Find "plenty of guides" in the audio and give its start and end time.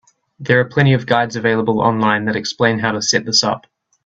0.65-1.35